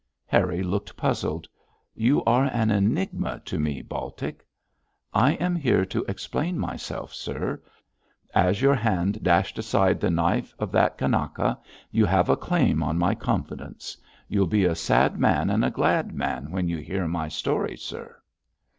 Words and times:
Harry 0.25 0.63
looked 0.63 0.97
puzzled. 0.97 1.47
'You 1.93 2.23
are 2.23 2.45
an 2.45 2.71
enigma 2.71 3.39
to 3.45 3.59
me, 3.59 3.83
Baltic.' 3.83 4.43
'I 5.13 5.33
am 5.33 5.55
here 5.55 5.85
to 5.85 6.03
explain 6.07 6.57
myself, 6.57 7.13
sir. 7.13 7.61
As 8.33 8.63
your 8.63 8.73
hand 8.73 9.21
dashed 9.21 9.59
aside 9.59 9.99
the 9.99 10.09
knife 10.09 10.55
of 10.57 10.71
that 10.71 10.97
Kanaka 10.97 11.59
you 11.91 12.05
have 12.05 12.29
a 12.29 12.35
claim 12.35 12.81
on 12.81 12.97
my 12.97 13.13
confidence. 13.13 13.95
You'll 14.27 14.47
be 14.47 14.65
a 14.65 14.73
sad 14.73 15.19
man 15.19 15.51
and 15.51 15.63
a 15.63 15.69
glad 15.69 16.15
man 16.15 16.49
when 16.49 16.67
you 16.67 16.77
hear 16.79 17.07
my 17.07 17.27
story, 17.27 17.77
sir.' 17.77 18.17